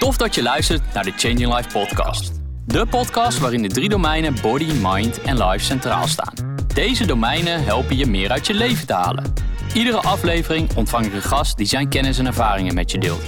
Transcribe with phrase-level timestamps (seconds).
[0.00, 2.32] Tof dat je luistert naar de Changing Life podcast.
[2.66, 6.34] De podcast waarin de drie domeinen body, mind en life centraal staan.
[6.74, 9.32] Deze domeinen helpen je meer uit je leven te halen.
[9.74, 13.22] Iedere aflevering ontvang ik een gast die zijn kennis en ervaringen met je deelt.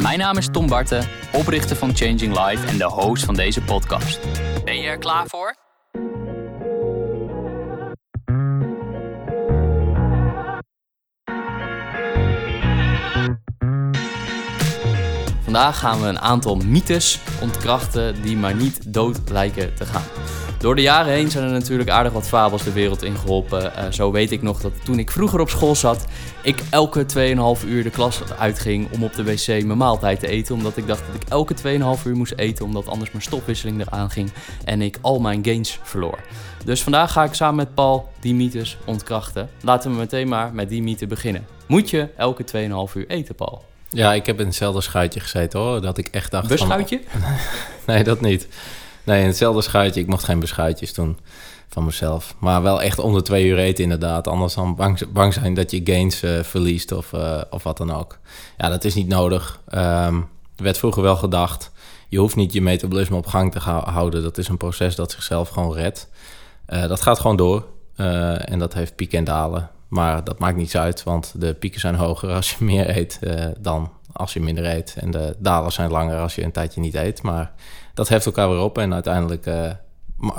[0.00, 4.20] Mijn naam is Tom Barten, oprichter van Changing Life en de host van deze podcast.
[4.64, 5.67] Ben je er klaar voor?
[15.58, 20.02] Vandaag gaan we een aantal mythes ontkrachten die maar niet dood lijken te gaan.
[20.58, 23.62] Door de jaren heen zijn er natuurlijk aardig wat fabels de wereld in geholpen.
[23.62, 26.04] Uh, zo weet ik nog dat toen ik vroeger op school zat,
[26.42, 27.06] ik elke
[27.60, 30.54] 2,5 uur de klas uitging om op de wc mijn maaltijd te eten.
[30.54, 31.54] Omdat ik dacht dat ik elke
[31.98, 34.30] 2,5 uur moest eten, omdat anders mijn stofwisseling eraan ging
[34.64, 36.18] en ik al mijn gains verloor.
[36.64, 39.48] Dus vandaag ga ik samen met Paul die mythes ontkrachten.
[39.62, 41.46] Laten we meteen maar met die mythe beginnen.
[41.66, 42.44] Moet je elke
[42.88, 43.64] 2,5 uur eten, Paul?
[43.90, 45.80] Ja, ik heb in hetzelfde schuitje gezeten hoor.
[45.80, 46.48] Dat ik echt dacht.
[46.48, 47.00] Beschuitje?
[47.06, 47.20] Van,
[47.94, 48.48] nee, dat niet.
[49.04, 50.00] Nee, in hetzelfde schuitje.
[50.00, 51.18] Ik mocht geen beschuitjes doen
[51.68, 52.34] van mezelf.
[52.38, 54.28] Maar wel echt onder twee uur eten inderdaad.
[54.28, 57.94] Anders dan bang, bang zijn dat je gains uh, verliest of, uh, of wat dan
[57.94, 58.18] ook.
[58.58, 59.60] Ja, dat is niet nodig.
[59.74, 61.70] Um, er werd vroeger wel gedacht.
[62.08, 64.22] Je hoeft niet je metabolisme op gang te houden.
[64.22, 66.08] Dat is een proces dat zichzelf gewoon redt.
[66.68, 67.66] Uh, dat gaat gewoon door.
[67.96, 69.70] en dat heeft pieken en dalen.
[69.88, 73.46] Maar dat maakt niets uit, want de pieken zijn hoger als je meer eet uh,
[73.58, 74.96] dan als je minder eet.
[74.98, 77.22] En de dalen zijn langer als je een tijdje niet eet.
[77.22, 77.52] Maar
[77.94, 79.70] dat heft elkaar weer op en uiteindelijk uh,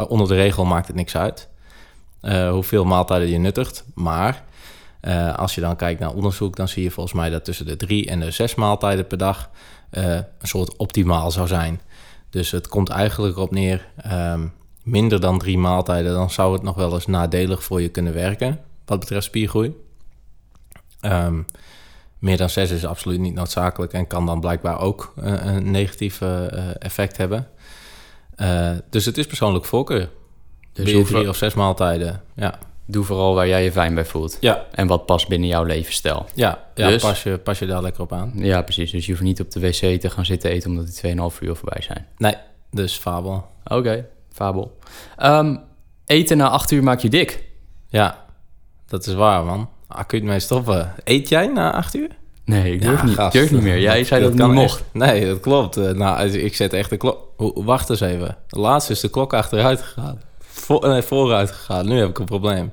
[0.08, 1.50] onder de regel maakt het niks uit.
[2.22, 3.84] Uh, hoeveel maaltijden je nuttigt.
[3.94, 4.44] Maar
[5.36, 8.10] als je dan kijkt naar onderzoek, dan zie je volgens mij dat tussen de drie
[8.10, 9.50] en de zes maaltijden per dag
[9.90, 11.82] een soort optimaal zou zijn.
[12.30, 16.76] Dus het komt eigenlijk op neer, um, minder dan drie maaltijden, dan zou het nog
[16.76, 18.60] wel eens nadelig voor je kunnen werken
[18.90, 19.76] wat betreft spiergroei.
[21.02, 21.46] Um,
[22.20, 26.22] meer dan 6 is absoluut niet noodzakelijk en kan dan blijkbaar ook uh, een negatief
[26.22, 26.46] uh,
[26.84, 27.48] effect hebben.
[28.38, 30.10] Uh, dus het is persoonlijk voorkeur.
[30.74, 32.60] Dus je drie of zes maaltijden, ja.
[32.86, 34.38] Doe vooral waar jij je fijn bij voelt.
[34.40, 34.66] Ja.
[34.72, 36.26] En wat past binnen jouw levensstijl.
[36.36, 38.32] Ja, ja dus, pas, je, pas je daar lekker op aan.
[38.36, 38.92] Ja, precies.
[38.92, 41.56] Dus je hoeft niet op de wc te gaan zitten eten omdat die 2,5 uur
[41.56, 42.08] voorbij zijn.
[42.18, 42.36] Nee,
[42.72, 43.48] dus fabel.
[43.64, 44.78] Oké, okay, fabel.
[45.24, 45.60] Um,
[46.06, 47.44] eten na 8 uur maakt je dik.
[47.88, 48.26] Ja,
[48.90, 49.70] dat is waar, man.
[49.88, 50.94] Ah, kun je het mee stoppen?
[51.04, 52.10] Eet jij na acht uur?
[52.46, 53.80] Nee, ik durf, ja, niet, gast, durf niet meer.
[53.80, 54.84] Jij zei dat, dat niet mocht.
[54.92, 55.78] Nee, dat klopt.
[55.78, 57.18] Uh, nou, ik zet echt de klok...
[57.56, 58.38] Wacht eens even.
[58.48, 60.22] De laatste is de klok achteruit gegaan.
[60.40, 61.88] Voor, nee, vooruit gegaan.
[61.88, 62.72] Nu heb ik een probleem.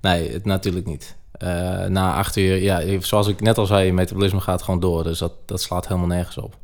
[0.00, 1.16] Nee, het, natuurlijk niet.
[1.38, 5.04] Uh, na acht uur, ja, zoals ik net al zei, je metabolisme gaat gewoon door.
[5.04, 6.56] Dus dat, dat slaat helemaal nergens op.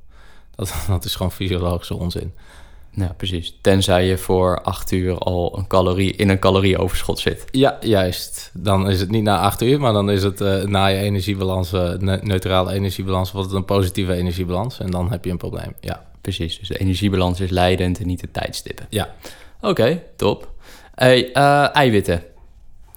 [0.54, 2.34] Dat, dat is gewoon fysiologische onzin.
[2.92, 3.58] Ja, precies.
[3.60, 7.44] Tenzij je voor acht uur al een calorie in een calorieoverschot zit.
[7.50, 8.50] Ja, juist.
[8.54, 11.72] Dan is het niet na acht uur, maar dan is het uh, na je energiebalans,
[11.72, 14.78] uh, neutrale energiebalans, wordt het een positieve energiebalans.
[14.78, 15.74] En dan heb je een probleem.
[15.80, 16.58] Ja, precies.
[16.58, 18.86] Dus de energiebalans is leidend en niet de tijdstippen.
[18.88, 19.14] Ja.
[19.56, 20.48] Oké, okay, top.
[20.94, 22.22] Hey, uh, eiwitten.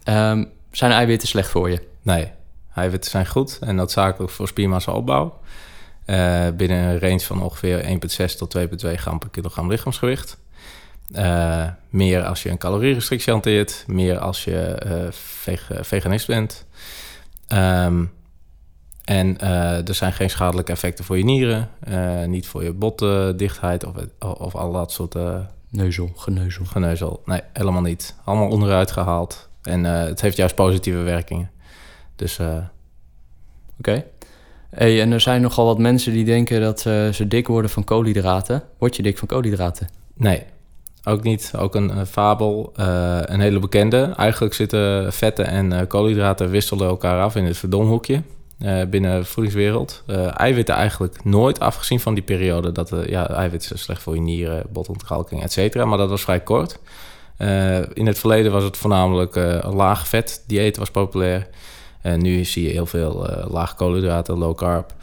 [0.10, 1.82] Um, zijn eiwitten slecht voor je?
[2.02, 2.32] Nee,
[2.76, 5.40] eiwitten zijn goed en noodzakelijk voor spiermassa opbouw.
[6.06, 8.00] Uh, binnen een range van ongeveer
[8.30, 10.38] 1,6 tot 2,2 gram per kilogram lichaamsgewicht.
[11.12, 16.66] Uh, meer als je een calorierestrictie hanteert, meer als je uh, veg veganist bent.
[17.48, 18.12] Um,
[19.04, 21.70] en er zijn geen schadelijke effecten voor je nieren,
[22.26, 25.16] niet voor je botdichtheid of, of al dat soort...
[25.70, 26.66] Neuzel, geneuzel.
[26.66, 28.16] Geneuzel, nee, helemaal niet.
[28.24, 29.50] Allemaal onderuit gehaald.
[29.62, 31.52] En het heeft juist positieve werkingen.
[32.16, 32.40] Dus...
[32.40, 32.72] Oké.
[33.78, 34.06] Okay.
[34.76, 37.84] Hey, en er zijn nogal wat mensen die denken dat uh, ze dik worden van
[37.84, 38.64] koolhydraten.
[38.78, 39.90] Word je dik van koolhydraten?
[40.14, 40.44] Nee,
[41.04, 41.54] ook niet.
[41.58, 44.14] Ook een, een fabel, uh, een hele bekende.
[44.18, 48.22] Eigenlijk zitten vetten en koolhydraten wisselen elkaar af in het verdomhoekje
[48.90, 50.04] binnen de voedingswereld.
[50.34, 55.44] eiwitten eigenlijk nooit, afgezien van die periode dat ja, eiwitten slecht voor je nieren, botontkalking,
[55.44, 55.86] et cetera.
[55.86, 56.80] Maar dat was vrij kort.
[57.94, 61.48] in het verleden was het voornamelijk laag vet dieet was populair.
[62.04, 64.94] En nu zie je heel veel uh, laag koolhydraten, low carb.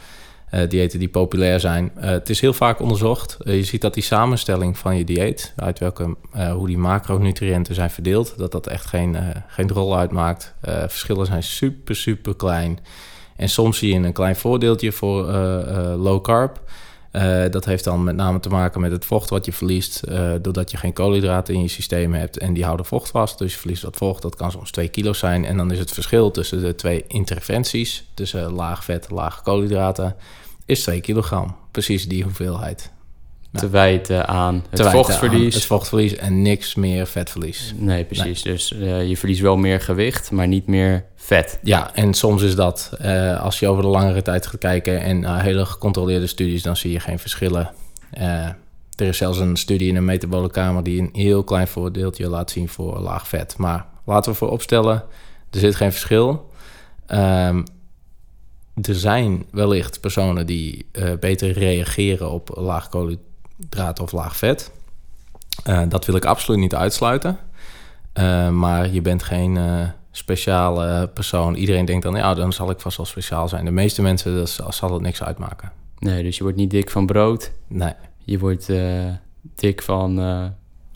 [0.53, 1.91] Uh, diëten die populair zijn.
[1.95, 3.37] Het is heel vaak onderzocht.
[3.43, 6.15] je ziet dat die samenstelling van je dieet, uit welke,
[6.53, 9.17] hoe die macronutriënten zijn verdeeld, dat dat echt geen,
[9.47, 10.53] geen rol uitmaakt.
[10.61, 12.79] verschillen zijn super, super klein.
[13.35, 15.31] En soms zie je een klein voordeeltje voor
[15.97, 16.61] low carb.
[17.11, 20.31] Uh, dat heeft dan met name te maken met het vocht wat je verliest, uh,
[20.41, 23.37] doordat je geen koolhydraten in je systeem hebt en die houden vocht vast.
[23.37, 25.45] Dus je verliest wat vocht, dat kan soms 2 kilo zijn.
[25.45, 30.15] En dan is het verschil tussen de twee interventies, tussen laag vet laag koolhydraten,
[30.65, 31.55] is 2 kilogram.
[31.71, 32.91] Precies die hoeveelheid.
[33.51, 35.53] Te wijten aan het aan vochtverlies.
[35.53, 37.73] Het vochtverlies en niks meer vetverlies.
[37.77, 38.41] Nee, precies.
[38.41, 41.59] Dus eh, je verliest wel meer gewicht, maar niet meer vet.
[41.63, 45.19] Ja, en soms is dat, eh, als je over de langere tijd gaat kijken en
[45.19, 47.71] naar hele gecontroleerde studies, dan zie je geen verschillen.
[48.95, 52.51] Er is zelfs een studie in een metabole kamer die een heel klein voordeeltje laat
[52.51, 53.57] zien voor laag vet.
[53.57, 55.03] Maar laten we vooropstellen,
[55.49, 56.49] er zit geen verschil.
[57.05, 57.63] Ehm,
[58.81, 60.85] er zijn wellicht personen die
[61.19, 63.29] beter reageren op laag koolhydraten
[64.01, 64.71] of laag vet.
[65.63, 67.37] Eh, dat wil ik absoluut niet uitsluiten.
[68.13, 71.55] Uh, maar je bent geen uh, speciale persoon.
[71.55, 73.65] Iedereen denkt dan, ja, dan zal ik vast wel speciaal zijn.
[73.65, 75.71] De meeste mensen, dat zal het niks uitmaken.
[75.97, 77.51] Nee, dus je wordt niet dik van brood.
[77.67, 77.93] Nee.
[78.17, 78.71] Je wordt
[79.55, 80.19] dik van...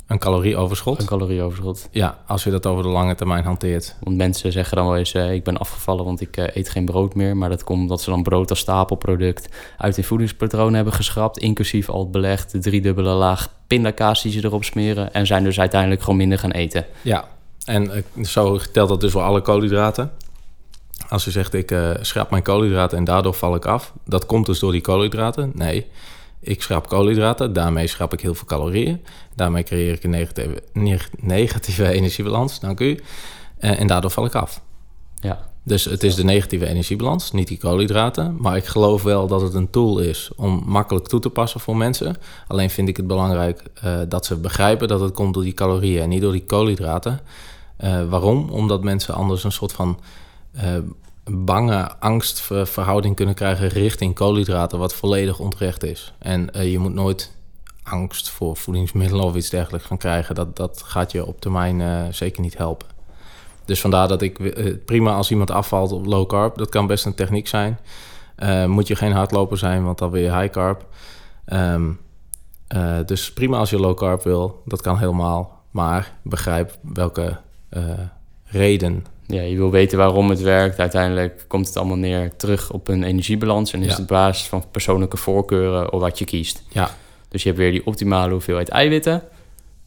[0.07, 0.99] een calorieoverschot.
[0.99, 1.87] Een calorieoverschot.
[1.91, 3.95] Ja, als je dat over de lange termijn hanteert.
[4.03, 7.37] Want mensen zeggen dan wel eens, ik ben afgevallen want ik eet geen brood meer.
[7.37, 11.37] Maar dat komt omdat ze dan brood als stapelproduct uit hun voedingspatroon hebben geschrapt.
[11.37, 15.13] Inclusief al het belegd, de driedubbele laag pindakaas die ze erop smeren.
[15.13, 16.85] En zijn dus uiteindelijk gewoon minder gaan eten.
[17.01, 17.27] Ja,
[17.65, 20.11] en uh, zo telt dat dus voor alle koolhydraten.
[21.09, 23.93] Als je zegt, ik schrap mijn koolhydraten en daardoor val ik af.
[24.05, 25.51] Dat komt dus door die koolhydraten?
[25.53, 25.87] Nee.
[26.45, 29.01] Ik schrap koolhydraten, daarmee schrap ik heel veel calorieën.
[29.35, 30.61] Daarmee creëer ik een negatieve,
[31.19, 32.99] negatieve energiebalans, dank u.
[33.59, 34.61] Uh, en daardoor val ik af.
[35.19, 35.49] Ja.
[35.63, 38.35] Dus het is de negatieve energiebalans, niet die koolhydraten.
[38.39, 41.77] Maar ik geloof wel dat het een tool is om makkelijk toe te passen voor
[41.77, 42.15] mensen.
[42.47, 46.01] Alleen vind ik het belangrijk uh, dat ze begrijpen dat het komt door die calorieën
[46.01, 47.19] en niet door die koolhydraten.
[47.83, 48.49] Uh, waarom?
[48.49, 49.99] Omdat mensen anders een soort van
[50.55, 50.61] uh,
[51.31, 56.13] bange angstverhouding kunnen krijgen richting koolhydraten, wat volledig onterecht is.
[56.19, 57.33] En je moet nooit
[57.83, 60.35] angst voor voedingsmiddelen of iets dergelijks van krijgen.
[60.35, 62.87] Dat, dat gaat je op termijn zeker niet helpen.
[63.65, 64.55] Dus vandaar dat ik
[64.85, 67.79] prima als iemand afvalt op low carb, dat kan best een techniek zijn.
[68.67, 70.85] Moet je geen hardloper zijn, want dan wil je high carb.
[71.47, 75.61] Uh, dus prima als je low carb wil, dat kan helemaal.
[75.71, 77.37] Maar begrijp welke
[78.43, 79.05] reden.
[79.27, 80.79] Ja, je wil weten waarom het werkt.
[80.79, 83.73] Uiteindelijk komt het allemaal neer terug op een energiebalans.
[83.73, 83.95] En is Ja.
[83.97, 86.63] het basis van persoonlijke voorkeuren of wat je kiest.
[86.69, 86.89] Ja,
[87.29, 89.21] Dus je hebt weer die optimale hoeveelheid eiwitten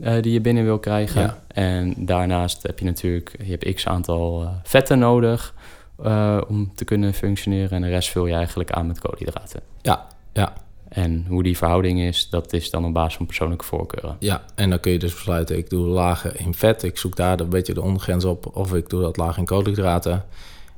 [0.00, 1.20] eh, die je binnen wil krijgen.
[1.20, 1.38] Ja.
[1.49, 5.55] En daarnaast heb je natuurlijk je hebt x aantal eh, vetten nodig
[6.02, 7.70] eh, om te kunnen functioneren.
[7.70, 9.61] En de rest vul je eigenlijk aan met koolhydraten.
[9.82, 10.52] ja, ja,
[10.88, 14.17] En hoe die verhouding is, dat is dan op basis van persoonlijke voorkeuren.
[14.19, 14.44] ja.
[14.55, 16.82] En dan kun je dus besluiten, ik doe lager in vet.
[16.82, 18.56] Ik zoek daar een beetje de ondergrens op.
[18.56, 20.25] Of ik doe dat laag in koolhydraten.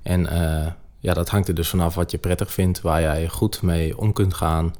[0.03, 2.81] En eh, ja, dat hangt er dus vanaf wat je prettig vindt.
[2.81, 4.75] Waar jij goed mee om kunt gaan.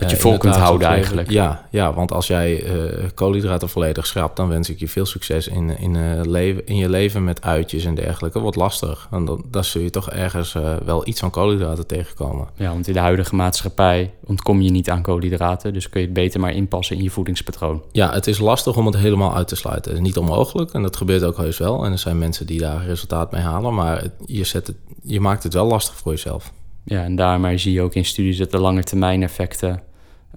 [0.00, 1.30] Dat je Eh, vol kunt houden eigenlijk.
[1.30, 2.72] Ja, ja, want als jij eh,
[3.14, 4.36] koolhydraten volledig schrapt...
[4.36, 7.84] dan wens ik je veel succes in, in, eh, leven, in je leven met uitjes
[7.84, 8.38] en dergelijke.
[8.40, 9.06] Wordt lastig.
[9.10, 12.48] Want dan, dan zul je toch ergens wel iets van koolhydraten tegenkomen.
[12.54, 15.72] Ja, want in de huidige maatschappij ontkom je niet aan koolhydraten.
[15.72, 17.82] Dus kun je het beter maar inpassen in je voedingspatroon.
[17.92, 19.90] Ja, het is lastig om het helemaal uit te sluiten.
[19.90, 21.84] Het is niet onmogelijk en dat gebeurt ook heus wel.
[21.84, 23.74] En er zijn mensen die daar resultaat mee halen.
[23.74, 26.52] Maar het- je, zet het, je maakt het wel lastig voor jezelf.
[26.84, 29.82] Ja, en daarmee zie je ook in studies dat de lange termijn effecten...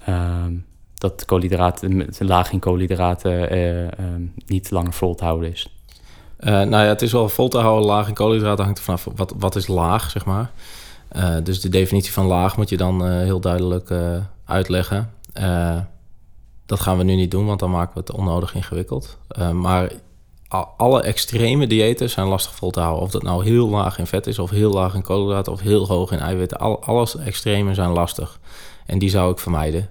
[0.06, 0.54] ehm,
[1.04, 5.78] dat koolhydraten, laag in koolhydraten eh, ehm, niet langer vol te houden is.
[6.38, 7.86] Eh, nou ja, het is wel vol te houden.
[7.86, 10.52] Laag in koolhydraten hangt er vanaf wat, wat is laag, zeg maar.
[11.08, 13.94] Eh, dus de definitie van laag moet je dan heel duidelijk
[14.46, 15.12] uitleggen.
[16.66, 19.18] Dat gaan we nu niet doen, want dan maken we het onnodig ingewikkeld.
[19.54, 19.92] Maar
[20.78, 23.04] alle extreme diëten zijn lastig vol te houden.
[23.04, 25.88] Of dat nou heel laag in vet is, of heel laag in koolhydraten, of heel
[25.88, 26.58] hoog in eiwitten.
[26.58, 28.40] Al, alles extreme zijn lastig.
[28.86, 29.90] En die zou ik vermijden.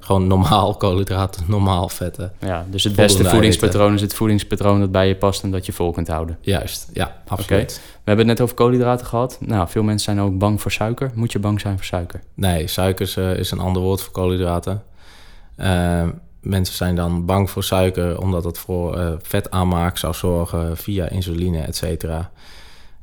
[0.00, 2.32] Gewoon normaal koolhydraten, normaal vetten.
[2.38, 5.72] Ja, dus het beste voedingspatroon is het voedingspatroon dat bij je past en dat je
[5.72, 6.38] vol kunt houden.
[6.40, 7.80] Juist, ja, absoluut.
[7.92, 9.38] We hebben het net over koolhydraten gehad.
[9.40, 11.10] Nou, veel mensen zijn ook bang voor suiker.
[11.14, 12.20] Moet je bang zijn voor suiker?
[12.34, 14.82] Nee, suikers eh, is een ander woord voor koolhydraten.
[15.56, 16.08] Eh,
[16.40, 21.60] mensen zijn dan bang voor suiker omdat het voor eh, vetaanmaak zou zorgen via insuline,
[21.60, 22.30] et cetera.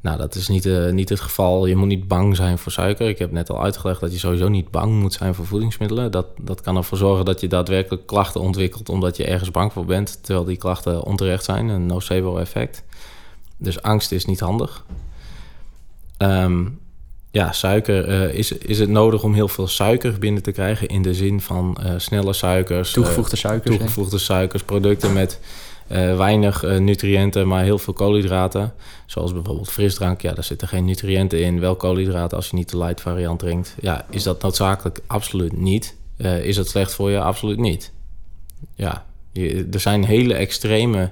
[0.07, 1.65] Nou, dat is niet, eh, niet het geval.
[1.65, 3.07] Je moet niet bang zijn voor suiker.
[3.09, 6.11] Ik heb net al uitgelegd dat je sowieso niet bang moet zijn voor voedingsmiddelen.
[6.11, 9.85] Dat, dat kan ervoor zorgen dat je daadwerkelijk klachten ontwikkelt omdat je ergens bang voor
[9.85, 12.83] bent, terwijl die klachten onterecht zijn, een nocebo-effect.
[13.57, 14.85] Dus angst is niet handig.
[16.17, 16.65] Ehm,
[17.31, 18.07] ja, suiker.
[18.07, 21.41] eh, is, is het nodig om heel veel suiker binnen te krijgen in de zin
[21.41, 23.75] van eh, snelle suikers, Toegevoegde suikers.
[23.77, 25.39] toegevoegde suikers, producten met
[25.87, 28.73] eh, weinig eh, nutriënten, maar heel veel koolhydraten.
[29.05, 31.59] Zoals bijvoorbeeld frisdrank, ja, daar zitten geen nutriënten in.
[31.59, 33.75] Wel koolhydraten als je niet de light variant drinkt.
[33.81, 34.99] Ja, is dat noodzakelijk?
[35.07, 35.95] Absoluut niet.
[36.17, 37.19] Eh, is het slecht voor je?
[37.19, 37.91] Absoluut niet.
[38.75, 39.05] Ja,
[39.71, 41.11] er zijn hele extreme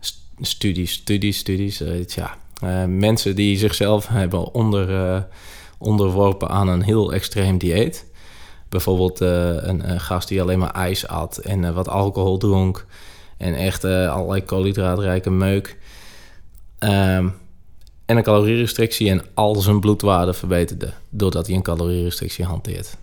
[0.00, 1.82] st- studies, studies, studies.
[2.14, 2.36] ja,
[2.86, 5.26] mensen die zichzelf hebben onder,
[5.78, 8.10] onderworpen aan een heel extreem dieet.
[8.72, 12.86] Bijvoorbeeld eh, een, een gast die alleen maar ijs at en eh, wat alcohol dronk
[13.36, 15.76] en echt eh, allerlei koolhydraatrijke meuk.
[16.78, 17.28] Ehm,
[18.06, 22.96] en een calorierestrictie en al zijn bloedwaarde verbeterde doordat hij een calorierestrictie hanteert.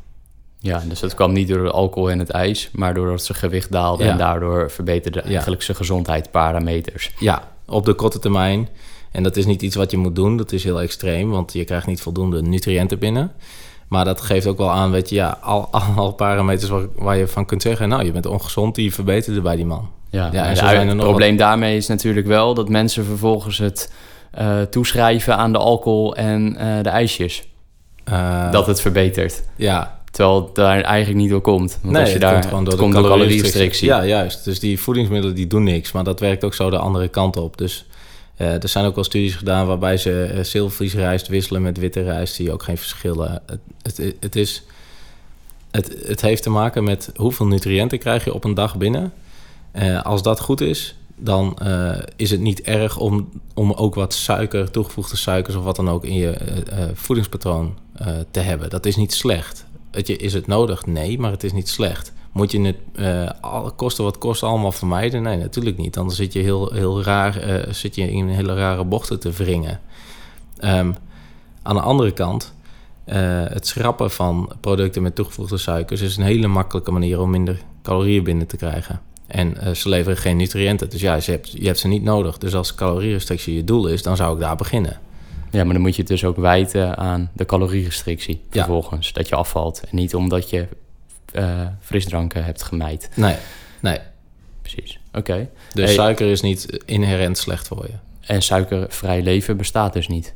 [0.60, 3.72] Ja, dus dat kwam niet door de alcohol en het ijs, maar doordat zijn gewicht
[3.72, 4.12] daalde Ja.
[4.12, 7.12] en daardoor verbeterde eigenlijk zijn gezondheidsparameters.
[7.20, 8.70] Ja, op de korte termijn.
[9.12, 10.38] En dat is niet iets wat je moet doen.
[10.38, 13.32] Dat is heel extreem, want je krijgt niet voldoende nutriënten binnen.
[13.90, 17.28] Maar dat geeft ook wel aan, weet je, ja, al, al parameters waar, waar je
[17.28, 17.90] van kunt zeggen...
[17.90, 19.90] nou, je bent ongezond, die verbeterde bij die man.
[20.10, 23.58] Ja, en zo zijn er het nog probleem daarmee is natuurlijk wel dat mensen vervolgens
[23.58, 23.92] het
[24.32, 27.48] eh, toeschrijven aan de alcohol en eh, de ijsjes.
[28.04, 29.44] Eh, dat het verbetert.
[29.56, 31.80] Ja, Terwijl het daar eigenlijk niet door komt.
[31.82, 33.88] Want nee, als je daar, komt gewoon door de calorierestrictie.
[33.88, 34.44] Ja, juist.
[34.44, 35.92] Dus die voedingsmiddelen die doen niks.
[35.92, 37.58] Maar dat werkt ook zo de andere kant op.
[37.58, 37.86] Dus
[38.40, 42.36] eh, er zijn ook wel studies gedaan waarbij ze eh, zilvervliesrijst wisselen met witte rijst.
[42.36, 43.42] Zie je ook geen verschillen.
[43.46, 44.64] Het, het, het, is,
[45.72, 49.14] het, het heeft te maken met hoeveel nutriënten krijg je op een dag binnen.
[49.72, 51.58] Eh, als dat goed is, dan
[52.16, 56.06] is het niet erg om, om ook wat suiker, toegevoegde suikers of wat dan ook
[56.06, 56.38] in je
[56.94, 57.78] voedingspatroon
[58.32, 58.70] te hebben.
[58.70, 59.66] Dat is niet slecht.
[59.92, 60.86] Is het nodig?
[60.86, 62.14] Nee, maar het is niet slecht.
[62.32, 65.22] Moet je het eh, kosten wat kost allemaal vermijden?
[65.22, 65.94] Nee, natuurlijk niet.
[65.94, 69.80] Dan zit je heel, heel raar, eh, zit je in hele rare bochten te wringen.
[70.58, 70.92] Ehm,
[71.64, 72.54] aan de andere kant,
[73.04, 77.62] eh, het schrappen van producten met toegevoegde suikers is een hele makkelijke manier om minder
[77.84, 79.02] calorieën binnen te krijgen.
[79.28, 80.90] En ze leveren geen nutriënten.
[80.90, 82.38] Dus ja, je hebt, je hebt ze niet nodig.
[82.38, 85.00] Dus als calorierestrictie je doel is, dan zou ik daar beginnen.
[85.52, 88.64] Ja, maar dan moet je het dus ook wijten aan de calorierestrictie Ja.
[88.64, 89.14] vervolgens.
[89.14, 89.82] Dat je afvalt.
[89.90, 90.68] En niet omdat je
[91.34, 93.10] eh, frisdranken hebt gemijd.
[93.16, 93.36] Nee,
[93.80, 93.98] nee.
[94.62, 95.00] Precies.
[95.14, 95.50] Oké.
[95.74, 95.94] Dus Hey.
[95.94, 97.94] suiker is niet inherent slecht voor je.
[98.34, 100.34] En suikervrij leven bestaat dus niet.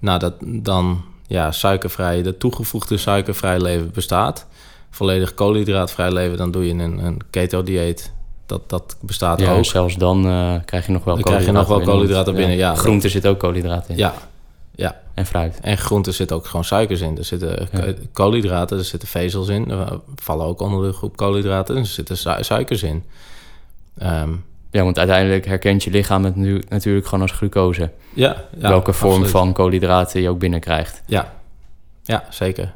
[0.00, 4.46] Nou, dat dan, ja, suikervrij, de toegevoegde suikervrij leven bestaat.
[4.90, 8.12] Volledig koolhydraatvrij leven, dan doe je een, een keto-dieet.
[8.46, 9.64] Dat, dat bestaat Ja, ook.
[9.64, 12.74] zelfs dan eh, krijg je nog wel Dan krijg je nog wel koolhydraten binnen, ja.
[12.74, 13.96] Groente zit ook koolhydraten in.
[13.96, 14.14] Ja,
[14.76, 15.00] ja.
[15.14, 15.58] En fruit.
[15.60, 17.18] En groenten zitten ook gewoon suikers in.
[17.18, 17.92] Er zitten Ja.
[18.12, 19.70] koolhydraten, er zitten vezels in.
[19.70, 21.76] Er vallen ook onder de groep koolhydraten.
[21.76, 23.04] Er zitten su- suikers in.
[23.98, 24.30] Ehm,
[24.70, 27.90] Ja, want uiteindelijk herkent je lichaam het nu natuurlijk gewoon als glucose.
[28.14, 29.30] ja, ja, welke vorm absoluut.
[29.32, 31.02] van koolhydraten je ook binnenkrijgt.
[31.06, 31.32] Ja,
[32.04, 32.74] ja zeker.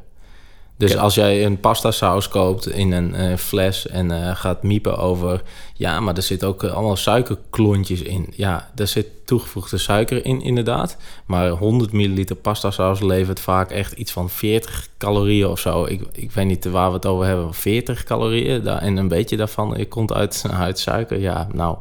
[0.81, 4.97] Dus als jij een pasta saus koopt in een eh, fles en eh, gaat miepen
[4.97, 5.41] over...
[5.73, 8.33] ja, maar er zit ook eh, allemaal suikerklontjes in.
[8.35, 10.97] Ja, er zit toegevoegde suiker in inderdaad.
[11.25, 15.85] Maar 100 milliliter pasta saus levert vaak echt iets van 40 calorieën of zo.
[15.85, 17.53] Ik, ik weet niet waar we het over hebben.
[17.53, 21.19] 40 calorieën daar, en een beetje daarvan komt uit, uit suiker.
[21.19, 21.77] Ja, nou...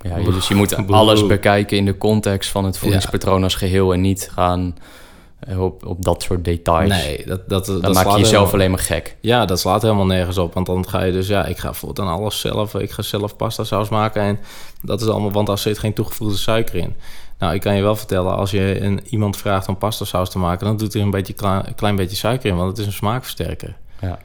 [0.00, 4.00] Ja, dus je moet alles bekijken in de context van het voedingspatroon als geheel en
[4.00, 4.74] niet gaan
[5.58, 6.88] op, op dat soort details.
[6.88, 9.16] Nee, dat, dat, dat maak je jezelf helemaal- alleen maar gek.
[9.20, 10.54] Ja, dat slaat helemaal nergens op.
[10.54, 12.74] Want dan ga je dus, ja, ik ga voortaan alles zelf.
[12.74, 14.22] Ik ga zelf pasta saus maken.
[14.22, 14.38] En
[14.82, 16.94] dat is allemaal, want daar zit geen toegevoegde suiker in.
[17.38, 20.38] Nou, ik kan je wel vertellen, als je een, iemand vraagt om pasta saus te
[20.38, 22.92] maken, dan doet hij een beetje klein, klein beetje suiker in, want het is een
[22.92, 23.76] smaakversterker.
[24.00, 24.18] Ja.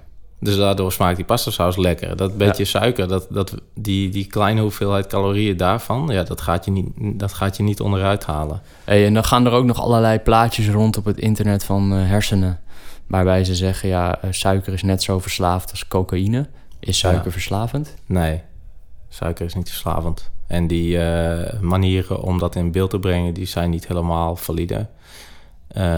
[0.43, 2.15] Dus daardoor smaakt die pasta saus lekker.
[2.17, 6.71] Dat beetje suiker, dat, dat, die, die kleine hoeveelheid calorieën daarvan, ja, dat gaat je
[6.71, 8.61] niet, dat gaat je niet onderuit halen.
[8.83, 12.07] Hey, en dan gaan er ook nog allerlei plaatjes rond op het internet van eh,
[12.07, 12.59] hersenen.
[13.07, 16.47] Waarbij ze zeggen, ja, eh, suiker is net zo verslaafd als cocaïne.
[16.79, 17.31] Is suiker Ja.
[17.31, 17.93] verslavend?
[18.05, 18.41] Nee,
[19.09, 20.31] suiker is niet verslavend.
[20.47, 24.87] En die eh, manieren om dat in beeld te brengen, die zijn niet helemaal valide.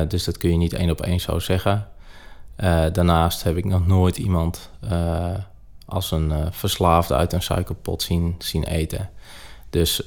[0.08, 1.88] Dus dat kun je niet één op één zo zeggen.
[2.56, 5.34] Eh, daarnaast heb ik nog nooit iemand eh,
[5.86, 9.10] als een eh, verslaafde uit een suikerpot zien, zien eten.
[9.70, 10.02] Dus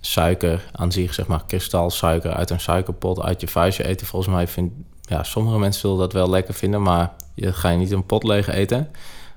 [0.00, 4.48] suiker aan zich, zeg maar kristalsuiker uit een suikerpot uit je vuistje eten, volgens mij
[4.48, 8.06] vind ja, sommige mensen zullen dat wel lekker vinden, maar je ga je niet een
[8.06, 8.90] pot leeg eten.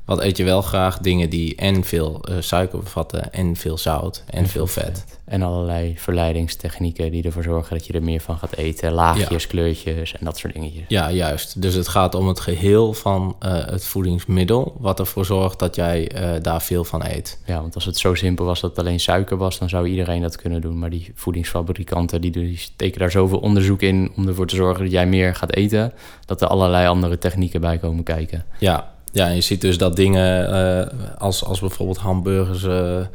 [0.09, 0.99] Wat eet je wel graag?
[0.99, 5.05] Dingen die en veel eh, suiker bevatten, en veel zout, en veel vet.
[5.25, 8.91] En allerlei verleidingstechnieken die ervoor zorgen dat je er meer van gaat eten.
[8.91, 10.85] Laagjes, kleurtjes en dat soort dingetjes.
[10.87, 11.61] Ja, juist.
[11.61, 16.11] Dus het gaat om het geheel van eh, het voedingsmiddel, wat ervoor zorgt dat jij
[16.11, 17.39] eh, daar veel van eet.
[17.45, 20.21] Ja, want als het zo simpel was dat het alleen suiker was, dan zou iedereen
[20.21, 20.79] dat kunnen doen.
[20.79, 24.91] Maar die voedingsfabrikanten die, die steken daar zoveel onderzoek in om ervoor te zorgen dat
[24.91, 25.93] jij meer gaat eten,
[26.25, 28.45] dat er allerlei andere technieken bij komen kijken.
[28.59, 33.05] Ja, ja en je ziet dus dat dingen eh, als, als bijvoorbeeld hamburgers eh,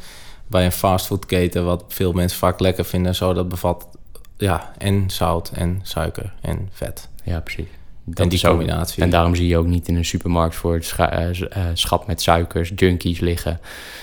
[0.47, 3.89] bij een fastfoodketen, wat veel mensen vaak lekker vinden, zo dat bevat
[4.37, 7.09] ja, en zout en suiker en vet.
[7.25, 7.67] Ja, precies.
[8.07, 9.03] Dat en die ook- combinatie.
[9.03, 12.23] En daarom zie je ook niet in een supermarkt voor het scha- eh, schap met
[12.23, 13.61] suikers junkies liggen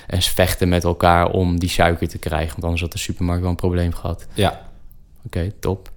[0.07, 2.49] en vechten met elkaar om die suiker te krijgen.
[2.51, 4.27] Want anders had de supermarkt wel een probleem gehad.
[4.33, 4.61] Ja,
[5.25, 5.89] Oké, top.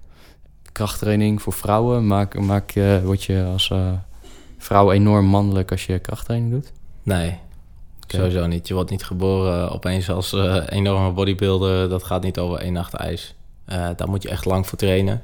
[0.71, 2.07] Krachttraining voor vrouwen.
[2.07, 2.73] Maak, maak,
[3.03, 3.71] word je als
[4.65, 6.71] vrouw enorm mannelijk als je krachttraining doet?
[7.03, 7.39] Nee,
[8.07, 8.67] sowieso niet.
[8.67, 11.89] Je wordt niet geboren opeens als uh, enorme bodybuilder.
[11.89, 13.35] Dat gaat niet over één nacht ijs.
[13.69, 15.21] Uh, daar moet je echt lang voor trainen.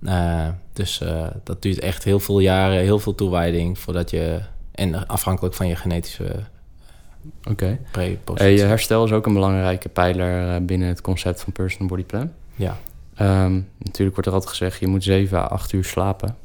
[0.00, 1.02] Uh, dus
[1.44, 4.40] dat duurt echt heel veel jaren, heel veel toewijding voordat je...
[4.72, 6.44] En afhankelijk van je genetische
[7.50, 7.78] Oké.
[8.24, 8.56] Okay.
[8.56, 12.32] herstel is ook een belangrijke pijler binnen het concept van personal body plan.
[12.54, 12.76] Ja.
[13.20, 16.36] Um, natuurlijk wordt er altijd gezegd, je moet 7 à 8 uur slapen.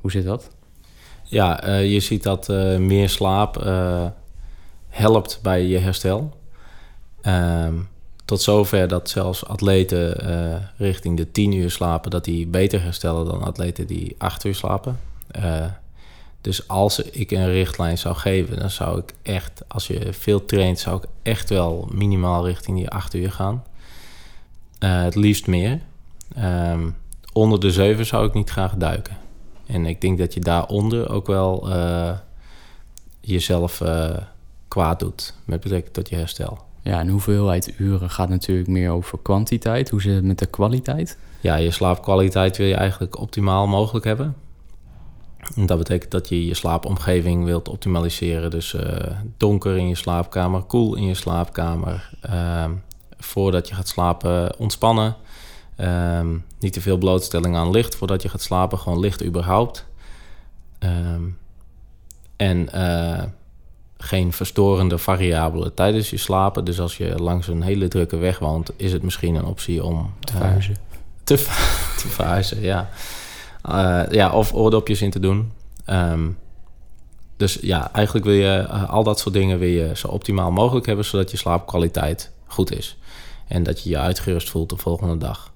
[0.00, 0.50] Hoe zit dat?
[1.32, 4.06] Ja, uh, je ziet dat uh, meer slaap uh,
[4.88, 6.36] helpt bij je herstel.
[7.26, 7.88] Um,
[8.24, 10.16] tot zover dat zelfs atleten
[10.76, 12.10] richting de 10 uur slapen...
[12.10, 15.00] dat die beter herstellen dan atleten die 8 uur slapen.
[16.40, 19.62] dus als ik een richtlijn zou geven, dan zou ik echt...
[19.68, 23.64] als je veel traint, zou ik echt wel minimaal richting die 8 uur gaan.
[24.78, 25.80] het liefst meer.
[26.38, 26.96] Um,
[27.32, 29.21] onder de 7 zou ik niet graag duiken.
[29.72, 32.10] En ik denk dat je daaronder ook wel uh,
[33.20, 34.16] jezelf uh,
[34.68, 36.58] kwaad doet met betrekking tot je herstel.
[36.82, 39.90] Ja, en hoeveelheid uren gaat natuurlijk meer over kwantiteit.
[39.90, 41.18] Hoe zit het met de kwaliteit?
[41.40, 44.34] Ja, je slaapkwaliteit wil je eigenlijk optimaal mogelijk hebben.
[45.54, 48.50] En dat betekent dat je je slaapomgeving wilt optimaliseren.
[48.50, 48.82] Dus uh,
[49.36, 52.10] donker in je slaapkamer, koel in je slaapkamer.
[52.30, 52.64] Uh,
[53.18, 55.16] voordat je gaat slapen, ontspannen.
[55.80, 59.86] Um, niet te veel blootstelling aan licht voordat je gaat slapen, gewoon licht überhaupt.
[60.78, 61.38] Um,
[62.36, 63.22] en uh,
[63.96, 66.64] geen verstorende variabelen tijdens je slapen.
[66.64, 70.14] Dus als je langs een hele drukke weg woont, is het misschien een optie om
[70.20, 70.72] te verhuizen.
[70.72, 71.34] Uh, te,
[72.00, 72.88] te verhuizen, ja.
[73.68, 75.52] Uh, ja, of oordopjes in te doen.
[75.86, 76.38] Um,
[77.36, 81.04] dus ja, eigenlijk wil je al dat soort dingen wil je zo optimaal mogelijk hebben,
[81.04, 82.96] zodat je slaapkwaliteit goed is.
[83.48, 85.51] En dat je je uitgerust voelt de volgende dag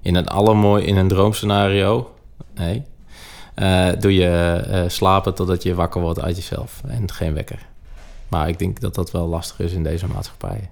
[0.00, 2.14] in een allermooi, in een droomscenario,
[2.54, 2.82] nee,
[3.56, 7.66] uh, doe je uh, slapen totdat je wakker wordt uit jezelf en geen wekker.
[8.28, 10.70] Maar ik denk dat dat wel lastig is in deze maatschappij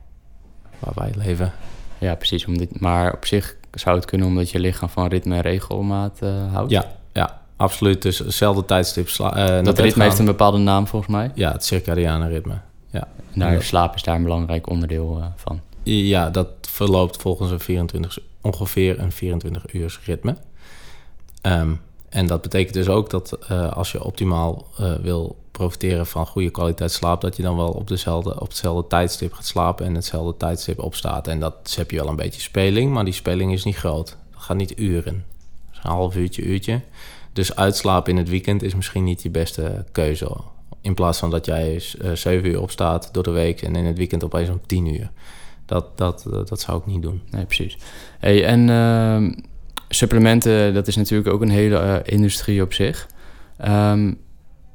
[0.79, 1.53] waar wij leven.
[1.99, 2.47] Ja, precies.
[2.47, 6.19] Om dit, maar op zich zou het kunnen omdat je lichaam van ritme en regelmaat
[6.23, 6.71] uh, houdt.
[6.71, 8.03] Ja, ja, absoluut.
[8.03, 9.09] Dus hetzelfde tijdstip.
[9.09, 11.31] Uh, dat ritme heeft een bepaalde naam volgens mij.
[11.35, 12.59] Ja, het circadiane ritme.
[12.91, 13.09] Ja.
[13.33, 15.61] En daar, slaap is daar een belangrijk onderdeel van.
[15.85, 20.37] Ja, dat verloopt volgens een 24 ongeveer een 24 uur ritme.
[21.43, 26.27] Um, en dat betekent dus ook dat uh, als je optimaal uh, wil profiteren van
[26.27, 29.95] goede kwaliteit slaap, dat je dan wel op, dezelfde, op hetzelfde tijdstip gaat slapen en
[29.95, 31.29] hetzelfde tijdstip opstaat.
[31.29, 34.17] En dat heb je wel een beetje speling, maar die speling is niet groot.
[34.33, 35.25] Dat gaat niet uren.
[35.73, 36.81] Een half uurtje, uurtje.
[37.33, 40.37] Dus uitslapen in het weekend is misschien niet je beste keuze.
[40.81, 43.99] In plaats van dat jij uh, 7 uur opstaat door de week en in het
[43.99, 45.11] weekend opeens om 10 uur.
[45.67, 47.23] Dat, dat, dat zou ik niet doen.
[47.31, 47.79] Nee, precies.
[48.19, 49.33] Hey, en uh,
[49.89, 53.07] supplementen, dat is natuurlijk ook een hele uh, industrie op zich.
[53.65, 54.19] Um,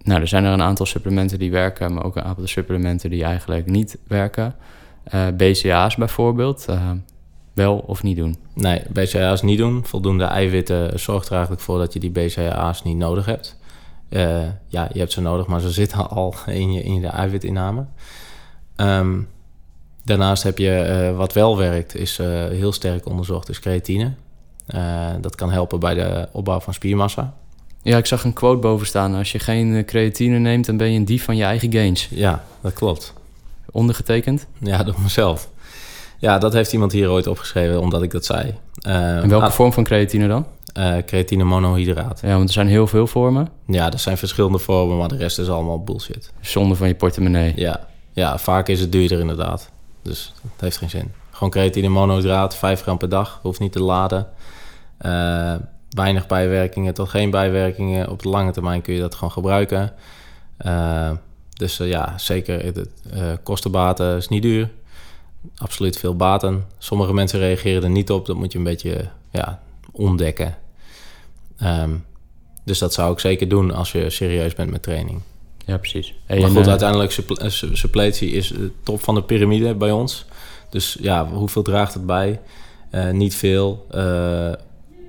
[0.02, 3.24] nou, er zijn er een aantal supplementen die werken, maar ook een aantal supplementen die
[3.24, 4.56] eigenlijk niet werken.
[5.14, 6.92] Uh, eh, BCA's bijvoorbeeld, uh,
[7.54, 8.38] wel of niet doen?
[8.54, 9.86] Nee, BCA's niet doen.
[9.86, 13.58] Voldoende eiwitten zorgt er eigenlijk voor dat je die BCA's niet nodig hebt.
[14.10, 17.86] Uh, ja, je hebt ze nodig, maar ze zitten al in je, in de eiwitinname.
[18.76, 19.28] Um,
[20.10, 24.12] Daarnaast heb je uh, wat wel werkt, is uh, heel sterk onderzocht, is creatine.
[24.76, 27.34] Uh, dat kan helpen bij de opbouw van spiermassa.
[27.82, 29.16] Ja, ik zag een quote boven staan.
[29.16, 32.08] Als je geen creatine neemt, dan ben je een dief van je eigen gains.
[32.12, 33.14] Ja, dat klopt.
[33.72, 34.48] Ondergetekend?
[34.60, 35.50] Ja, door mezelf.
[36.18, 38.54] Ja, dat heeft iemand hier ooit opgeschreven, omdat ik dat zei.
[39.22, 40.46] In welke ah, vorm van creatine dan?
[41.06, 42.20] creatine monohydraat.
[42.22, 43.50] Ja, want er zijn heel veel vormen.
[43.68, 46.32] Ja, er zijn verschillende vormen, maar de rest is allemaal bullshit.
[46.42, 47.54] Zonder van je portemonnee.
[47.56, 49.70] Ja, ja vaak is het duurder inderdaad.
[50.02, 51.12] Dus dat heeft geen zin.
[51.32, 53.40] Gewoon creatine monohydraat, 5 gram per dag.
[53.42, 54.28] Hoeft niet te laden.
[55.02, 55.56] Uh,
[55.90, 58.10] weinig bijwerkingen tot geen bijwerkingen.
[58.10, 59.94] Op de lange termijn kun je dat gewoon gebruiken.
[60.66, 61.12] Uh,
[61.54, 62.88] dus uh, ja, zeker.
[63.44, 64.70] Kostenbaten is niet duur.
[65.58, 66.66] Absoluut veel baten.
[66.78, 68.26] Sommige mensen reageren er niet op.
[68.26, 70.58] Dat moet je een beetje ja, ontdekken.
[71.64, 72.06] Um,
[72.64, 75.22] dus dat zou ik zeker doen als je serieus bent met training.
[75.70, 76.14] Ja, precies.
[76.28, 80.26] maar goed, uh, uiteindelijk uh, suppletie is de top van de piramide bij ons.
[80.70, 82.40] Dus ja, hoeveel draagt het bij?
[82.92, 83.88] Uh, niet veel.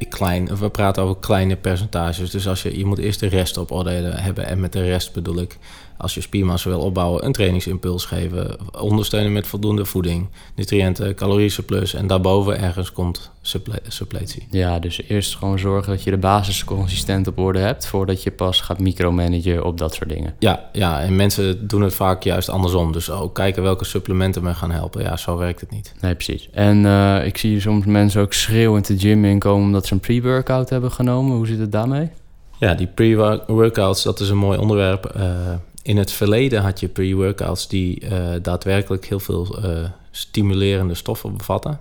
[0.08, 2.30] Klein, we praten over kleine percentages.
[2.30, 4.46] Dus als je, je moet eerst de rest op orde hebben.
[4.46, 5.58] En met de rest bedoel ik
[6.00, 8.56] als je spiermassa wil opbouwen, een trainingsimpuls geven.
[8.80, 11.94] Ondersteunen met voldoende voeding, nutriënten, caloriesurplus.
[11.94, 13.30] En daarboven ergens komt
[13.88, 14.46] suppletie.
[14.50, 17.86] Ja, dus eerst gewoon zorgen dat je de basis consistent op orde hebt...
[17.86, 20.34] voordat je pas gaat micromanagen op dat soort dingen.
[20.38, 22.92] Ja, ja, en mensen doen het vaak juist andersom.
[22.92, 25.02] Dus ook kijken welke supplementen me gaan helpen.
[25.02, 25.94] Ja, zo werkt het niet.
[26.00, 26.48] Nee, precies.
[26.52, 29.66] En uh, ik zie soms mensen ook schreeuwend de gym inkomen...
[29.66, 31.36] omdat een pre-workout hebben genomen.
[31.36, 32.10] Hoe zit het daarmee?
[32.58, 35.04] Ja, die pre-workouts, dat is een mooi onderwerp.
[35.04, 38.10] Eh, in het verleden had je pre-workouts die uh,
[38.42, 41.78] daadwerkelijk heel veel uh, stimulerende stoffen bevatten.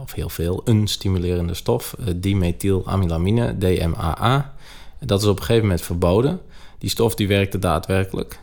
[0.00, 4.54] of heel veel, een stimulerende stof, dimethylamylamine, DMAA.
[5.00, 6.40] Dat is op een gegeven moment verboden.
[6.78, 8.38] Die stof die werkte daadwerkelijk.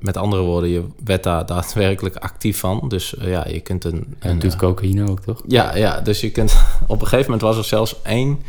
[0.00, 2.88] Met andere woorden, je werd daar daadwerkelijk actief van.
[2.88, 4.14] Dus ja, je kunt een...
[4.18, 5.42] En doet cocaïne ook, toch?
[5.46, 6.56] Ja, ja, dus je kunt...
[6.86, 8.42] Op een gegeven moment was er zelfs één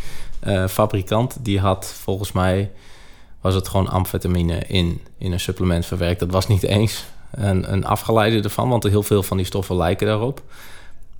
[0.67, 2.71] fabrikant die had volgens mij
[3.45, 6.19] was het gewoon amfetamine in, in een supplement verwerkt.
[6.19, 9.75] Dat was niet eens een, een afgeleide ervan, want er heel veel van die stoffen
[9.75, 10.41] lijken daarop.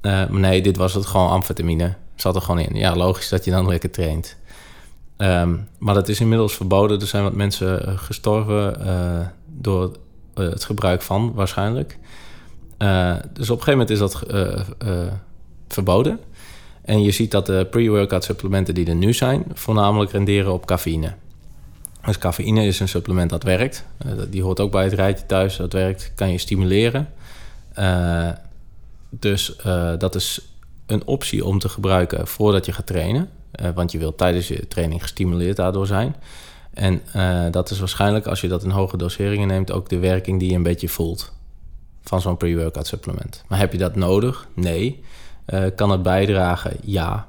[0.02, 1.94] Maar nee, dit was het gewoon amfetamine.
[2.16, 2.76] Zat er gewoon in.
[2.76, 4.38] Ja, logisch dat je dan lekker traint.
[5.18, 7.02] Um, maar dat is inmiddels verboden.
[7.02, 7.98] Er zijn wat mensen uh,
[9.58, 9.92] door
[10.34, 11.98] het gebruik van, waarschijnlijk.
[13.34, 14.24] dus op een gegeven moment is dat
[15.68, 16.20] verboden.
[16.82, 21.14] En je ziet dat de pre-workout supplementen die er nu zijn, voornamelijk renderen op cafeïne.
[22.06, 23.86] Dus cafeïne is een supplement dat werkt.
[24.30, 25.56] Die hoort ook bij het rijtje thuis.
[25.56, 27.10] Dat werkt, kan je stimuleren.
[29.10, 29.56] Dus
[29.98, 33.30] dat is een optie om te gebruiken voordat je gaat trainen.
[33.76, 36.16] want je wilt tijdens je training gestimuleerd daardoor zijn.
[36.76, 37.02] En
[37.52, 40.56] dat is waarschijnlijk, als je dat in hoge doseringen neemt, ook de werking die je
[40.56, 41.34] een beetje voelt
[42.02, 43.44] van zo'n pre-workout supplement.
[43.48, 44.48] Maar heb je dat nodig?
[44.54, 45.04] Nee.
[45.54, 46.78] Uh, kan het bijdragen?
[46.82, 47.28] Ja,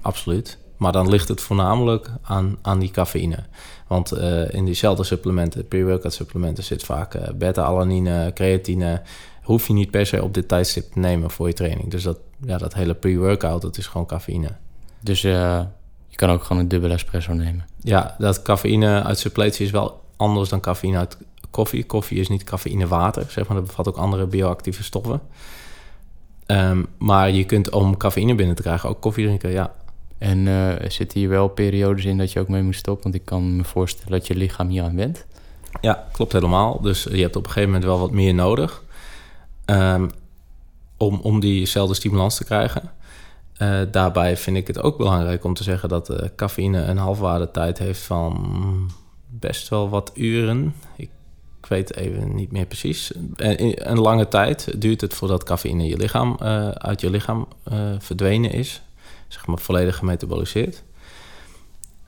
[0.00, 0.58] absoluut.
[0.76, 3.38] Maar dan ligt het voornamelijk aan, aan die cafeïne.
[3.86, 9.02] Want uh, in diezelfde supplementen, pre-workout supplementen, zit vaak beta-alanine, creatine.
[9.42, 11.90] Hoef je niet per se op dit tijdstip te nemen voor je training.
[11.90, 14.50] Dus dat, ja, dat hele pre-workout, dat is gewoon cafeïne.
[15.00, 15.26] Dus
[16.14, 17.66] je kan ook gewoon een dubbele espresso nemen?
[17.80, 21.16] Ja, dat cafeïne uit suppletie is wel anders dan cafeïne uit
[21.50, 21.84] koffie.
[21.84, 23.56] Koffie is niet cafeïne water, zeg maar.
[23.56, 25.20] Dat bevat ook andere bioactieve stoffen.
[26.46, 29.72] Um, maar je kunt om cafeïne binnen te krijgen ook koffie drinken, ja.
[30.18, 33.02] En uh, zitten hier wel periodes in dat je ook mee moet stoppen?
[33.02, 35.26] Want ik kan me voorstellen dat je lichaam hier aan went.
[35.80, 36.80] Ja, klopt helemaal.
[36.80, 38.82] Dus je hebt op een gegeven moment wel wat meer nodig
[39.66, 40.10] um,
[40.96, 42.90] om, om diezelfde stimulans te krijgen.
[43.58, 47.78] Uh, daarbij vind ik het ook belangrijk om te zeggen dat uh, cafeïne een halfwaardetijd
[47.78, 48.90] heeft van
[49.28, 50.74] best wel wat uren.
[50.96, 51.10] Ik
[51.68, 53.12] weet even niet meer precies.
[53.36, 57.48] En een lange tijd duurt het voordat cafeïne je lichaam, uh, uit je lichaam
[57.98, 58.82] verdwenen is.
[59.28, 60.82] Zeg maar volledig gemetaboliseerd.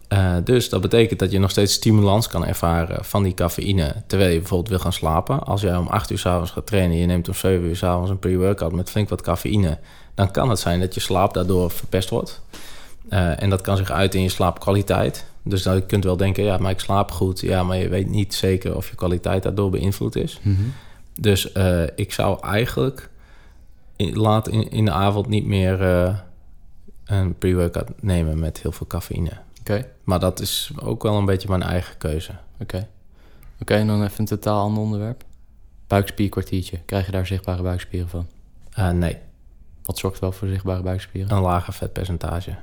[0.08, 4.30] Uh, dus dat betekent dat je nog steeds stimulans kan ervaren van die cafeïne terwijl
[4.30, 5.40] je bijvoorbeeld wil gaan slapen.
[5.40, 8.18] Als jij om 8 uur s'avonds gaat trainen, je neemt om 7 uur s'avonds een
[8.18, 9.78] pre-workout met flink wat cafeïne,
[10.14, 12.42] dan kan het zijn dat je slaap daardoor verpest wordt.
[13.10, 15.24] Uh, en dat kan zich uit in je slaapkwaliteit.
[15.42, 17.40] Dus dan, je kunt wel denken, ja, maar ik slaap goed.
[17.40, 20.40] Ja, maar je weet niet zeker of je kwaliteit daardoor beïnvloed is.
[20.42, 20.72] Mm -hmm.
[21.20, 23.08] Dus uh, ik zou eigenlijk
[23.96, 25.80] in, laat in, in de avond niet meer
[27.04, 29.44] een pre-workout nemen met heel veel cafeïne.
[29.66, 29.74] Oké.
[29.74, 29.90] Okay.
[30.04, 32.30] Maar dat is ook wel een beetje mijn eigen keuze.
[32.30, 32.62] Oké.
[32.62, 32.88] Okay.
[33.60, 35.24] Oké, en dan even een totaal ander onderwerp.
[35.86, 36.78] Buikspierkwartiertje.
[36.84, 38.26] Krijg je daar zichtbare buikspieren van?
[38.78, 39.18] Uh, nee.
[39.82, 41.36] Wat zorgt wel voor zichtbare buikspieren?
[41.36, 42.56] Een lager vetpercentage.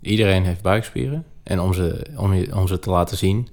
[0.00, 1.24] Iedereen heeft buikspieren.
[1.42, 3.48] En om ze, om, je, om ze te laten zien,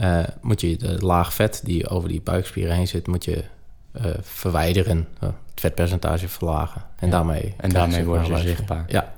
[0.00, 3.44] uh, moet je de laag vet die over die buikspieren heen zit, moet je
[3.92, 5.08] uh, verwijderen.
[5.22, 6.82] Uh, het vetpercentage verlagen.
[6.98, 7.12] En ja.
[7.12, 8.84] daarmee, en daarmee worden ze zichtbaar.
[8.88, 9.14] Ja.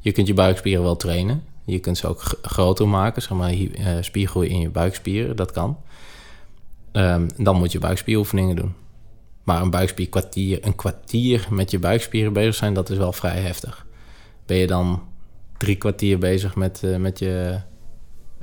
[0.00, 1.42] Je kunt je buikspieren wel trainen.
[1.64, 3.54] Je kunt ze ook groter maken, zeg maar
[4.00, 5.78] spiergroei in je buikspieren, dat kan.
[6.92, 8.74] Um, dan moet je buikspieroefeningen doen.
[9.42, 13.86] Maar een buikspierkwartier, een kwartier met je buikspieren bezig zijn, dat is wel vrij heftig.
[14.46, 15.02] Ben je dan
[15.56, 17.60] drie kwartier bezig met, uh, met je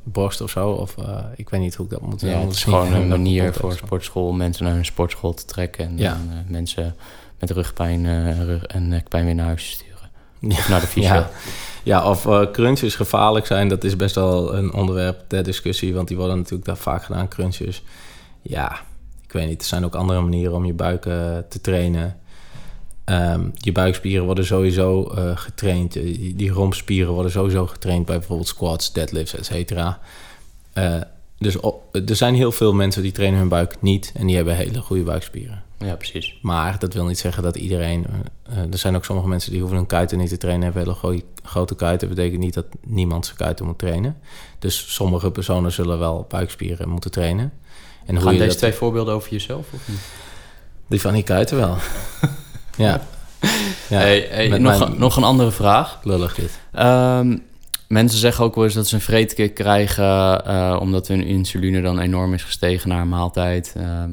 [0.03, 0.69] borst of zo.
[0.69, 3.53] Of uh, ik weet niet hoe ik dat moet ja, Het is gewoon een manier
[3.53, 5.86] voor sportschool mensen naar hun sportschool te trekken.
[5.86, 6.13] En ja.
[6.13, 6.95] dan, uh, mensen
[7.39, 9.90] met rugpijn rug en nekpijn weer naar huis sturen.
[10.41, 10.58] Ja.
[10.58, 11.13] Of naar de fysio.
[11.13, 11.30] Ja.
[11.84, 15.93] ja, of crunches gevaarlijk zijn, dat is best wel een onderwerp ter discussie.
[15.93, 17.84] Want die worden natuurlijk daar vaak gedaan, crunches.
[18.41, 18.80] Ja,
[19.23, 19.62] ik weet niet.
[19.62, 21.01] Er zijn ook andere manieren om je buik
[21.49, 22.19] te trainen.
[23.06, 25.93] Um, je buikspieren worden sowieso uh, getraind.
[25.93, 29.99] Die, die rompspieren worden sowieso getraind bij bijvoorbeeld squats, deadlifts, et cetera.
[31.38, 34.56] Dus op, er zijn heel veel mensen die trainen hun buik niet en die hebben
[34.56, 35.63] hele goede buikspieren.
[35.82, 36.39] Ja, precies.
[36.41, 38.06] Maar dat wil niet zeggen dat iedereen.
[38.50, 41.24] Uh, er zijn ook sommige mensen die hoeven hun kuiten niet te trainen, hebben hele
[41.44, 42.08] grote kuiten.
[42.08, 44.17] Dat betekent niet dat niemand zijn kuiten moet trainen.
[44.60, 47.54] Dus sommige personen zullen wel buikspieren moeten trainen.
[48.06, 48.58] En Gaan deze dat...
[48.58, 50.00] twee voorbeelden over jezelf of niet?
[50.88, 51.76] Die van die kuiten wel.
[52.78, 53.02] Ja.
[53.89, 55.00] ja hey, hey, nog, mijn...
[55.00, 56.00] nog een andere vraag.
[56.04, 56.60] Lullig dit.
[56.80, 57.44] Um,
[57.88, 60.44] mensen zeggen ook wel eens dat ze een vreedkick krijgen...
[60.48, 63.74] Uh, omdat hun insuline dan enorm is gestegen na een maaltijd.
[63.78, 64.04] Uh,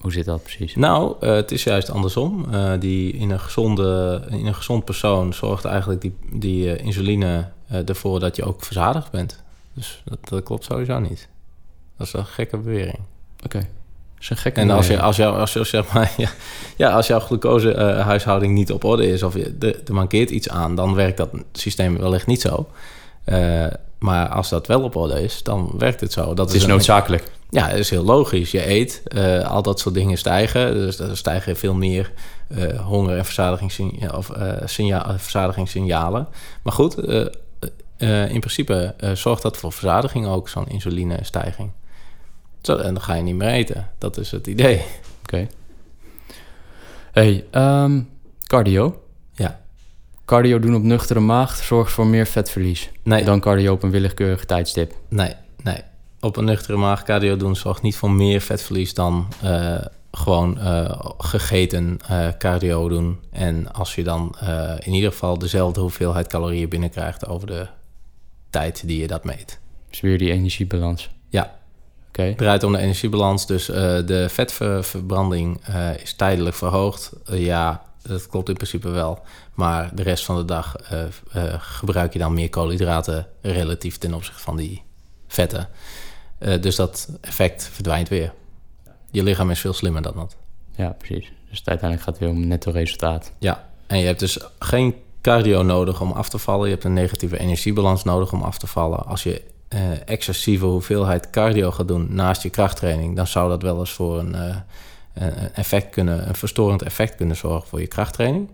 [0.00, 0.74] hoe zit dat precies?
[0.74, 2.46] Nou, uh, het is juist andersom.
[2.52, 7.48] Uh, die in, een gezonde, in een gezond persoon zorgt eigenlijk die, die uh, insuline
[7.86, 9.42] ervoor dat je ook verzadigd bent.
[9.72, 11.28] Dus dat, dat klopt sowieso niet.
[11.96, 12.98] Dat is een gekke bewering.
[13.44, 13.68] Oké.
[14.20, 16.30] Is een gekke En als, je, als, jou, als, je, zeg maar, ja,
[16.76, 20.74] ja, als jouw glucosehuishouding niet op orde is of je, er, er mankeert iets aan,
[20.74, 22.68] dan werkt dat systeem wellicht niet zo.
[23.24, 23.66] Eh,
[23.98, 26.34] maar als dat wel op orde is, dan werkt het zo.
[26.34, 27.30] Dat Het is noodzakelijk.
[27.50, 28.50] Ja, dat is heel logisch.
[28.50, 30.72] Je eet, eh, al dat soort dingen stijgen.
[30.74, 32.12] Dus er stijgen veel meer
[32.48, 34.16] eh, honger- en verzadigingssignalen.
[34.16, 34.30] Of,
[34.64, 36.28] signa- eh, verzadigingssignalen.
[36.62, 36.96] Maar goed,
[38.28, 41.70] in principe zorgt dat voor verzadiging ook, zo'n insulinestijging.
[42.62, 43.88] Zo, en dan ga je niet meer eten.
[43.98, 44.82] Dat is het idee.
[45.22, 45.46] Oké.
[47.12, 48.00] Hey, ehm,
[48.46, 49.02] cardio.
[49.34, 49.60] Ja.
[50.24, 54.44] Cardio doen op nuchtere maag zorgt voor meer vetverlies Nee, dan cardio op een willekeurig
[54.44, 54.92] tijdstip.
[55.08, 55.34] nee.
[56.20, 59.74] Op een nuchtere maag cardio doen zorgt niet voor meer vetverlies dan eh,
[60.12, 63.20] gewoon eh, gegeten eh, cardio doen.
[63.30, 64.36] En als je dan
[64.78, 67.66] in ieder geval dezelfde hoeveelheid calorieën binnenkrijgt over de
[68.50, 69.58] tijd die je dat meet.
[69.90, 71.10] Dus weer die energiebalans.
[71.28, 71.58] Ja.
[72.08, 72.22] Oké.
[72.22, 75.60] Het draait om de energiebalans, dus de vetverbranding
[76.02, 77.12] is tijdelijk verhoogd.
[77.24, 79.18] Ja, dat klopt in principe wel.
[79.54, 80.76] Maar de rest van de dag
[81.58, 84.82] gebruik je dan meer koolhydraten relatief ten opzichte van die
[85.28, 85.68] vetten.
[86.40, 88.32] Eh, dus dat effect verdwijnt weer.
[89.10, 90.36] Je lichaam is veel slimmer dan dat.
[90.76, 91.32] Ja, precies.
[91.48, 93.32] Dus het uiteindelijk gaat het weer om netto resultaat.
[93.38, 96.66] Ja, en je hebt dus geen cardio nodig om af te vallen.
[96.66, 99.04] Je hebt een negatieve energiebalans nodig om af te vallen.
[99.04, 103.78] Als je eh, excessieve hoeveelheid cardio gaat doen naast je krachttraining, dan zou dat wel
[103.78, 104.56] eens voor een, eh,
[105.14, 108.48] een effect kunnen, een verstorend effect kunnen zorgen voor je krachttraining.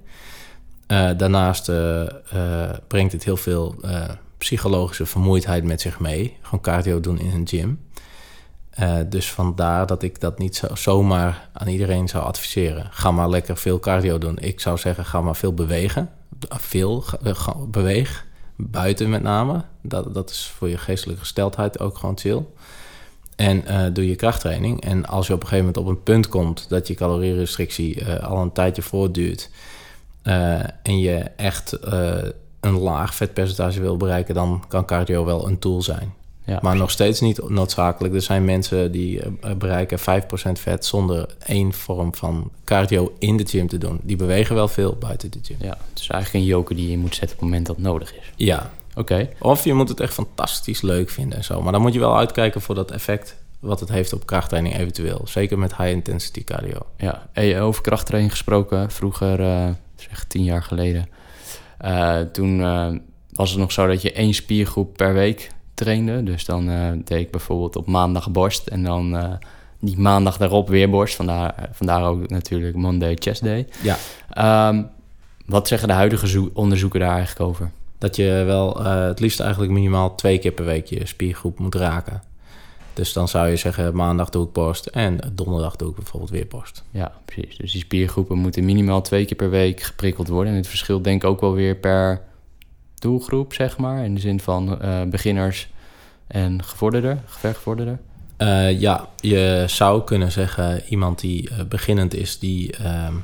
[1.16, 1.70] Daarnaast
[2.87, 3.75] brengt het heel veel
[4.38, 6.37] psychologische vermoeidheid met zich mee.
[6.42, 7.81] Gewoon cardio doen in een gym.
[8.70, 12.88] Eh, dus vandaar dat ik dat niet zo, zomaar aan iedereen zou adviseren.
[12.90, 14.38] Ga maar lekker veel cardio doen.
[14.38, 16.11] Ik zou zeggen, ga maar veel bewegen.
[16.49, 18.27] Veel eh, beweeg.
[18.57, 19.64] Buiten met name.
[19.83, 22.44] Dat, dat is voor je geestelijke gesteldheid ook gewoon chill.
[23.37, 24.81] En eh, doe je krachttraining.
[24.81, 28.29] En als je op een gegeven moment op een punt komt dat je calorierestrictie eh,
[28.29, 29.51] al een tijdje voortduurt.
[30.83, 31.79] en je echt
[32.67, 36.15] een laag vetpercentage wil bereiken, dan kan cardio wel een tool zijn.
[36.45, 38.15] Ja, Maar nog steeds niet noodzakelijk.
[38.15, 40.03] Er zijn mensen die eh, bereiken 5%
[40.53, 44.01] vet zonder één vorm van cardio in de gym te doen.
[44.03, 45.57] Die bewegen wel veel buiten de gym.
[45.61, 47.85] ja, het is eigenlijk een joker die je moet zetten op het moment dat het
[47.85, 48.33] nodig is.
[48.37, 48.71] Ja.
[48.95, 49.29] Oké.
[49.39, 51.63] Of je moet het echt fantastisch leuk vinden en zo.
[51.63, 55.21] Maar dan moet je wel uitkijken voor dat effect wat het heeft op krachttraining eventueel.
[55.25, 56.79] Zeker met high intensity cardio.
[56.97, 58.91] Ja, hey, over krachttraining gesproken.
[58.91, 61.09] Vroeger, eh, zeg tien jaar geleden.
[61.79, 62.89] Eh, toen eh,
[63.33, 66.23] was het nog zo dat je één spiergroep per week trainde.
[66.23, 68.67] Dus dan eh, deed ik bijvoorbeeld op maandag borst.
[68.67, 69.39] En dan
[69.81, 71.15] die maandag daarop weer borst.
[71.15, 73.67] Vandaar, vandaar ook natuurlijk Monday Chest Day.
[73.83, 73.97] Ja.
[74.31, 74.83] Ehm,
[75.47, 77.71] wat zeggen de huidige zo- onderzoeken daar eigenlijk over?
[77.99, 82.23] Dat je wel het liefst eigenlijk minimaal twee keer per week je spiergroep moet raken.
[82.97, 86.47] Dus dan zou je zeggen, maandag doe ik borst en donderdag doe ik bijvoorbeeld weer
[86.47, 86.85] borst.
[86.91, 87.57] Ja, precies.
[87.57, 90.53] Dus die spiergroepen moeten minimaal twee keer per week geprikkeld worden.
[90.53, 92.23] En het verschilt denk ik ook wel weer per
[92.95, 94.05] doelgroep, zeg maar.
[94.05, 95.69] In de zin van eh, beginners
[96.27, 97.99] en gevorderde, vergevorderde.
[98.37, 103.15] Eh, ja, je zou kunnen zeggen, iemand die eh, beginnend is, die ehm,